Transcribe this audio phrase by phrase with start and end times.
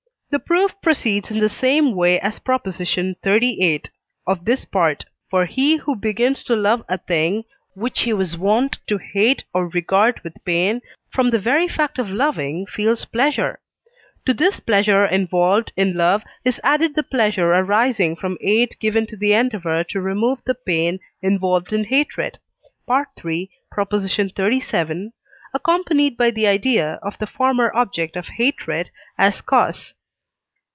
[0.31, 2.65] The proof proceeds in the same way as Prop.
[2.65, 3.81] xxxviii.
[4.25, 7.43] of this Part: for he who begins to love a thing,
[7.73, 10.79] which he was wont to hate or regard with pain,
[11.09, 13.59] from the very fact of loving feels pleasure.
[14.25, 19.17] To this pleasure involved in love is added the pleasure arising from aid given to
[19.17, 22.39] the endeavour to remove the pain involved in hatred
[22.89, 23.49] (III.
[23.69, 25.11] xxxvii.),
[25.53, 29.93] accompanied by the idea of the former object of hatred as cause.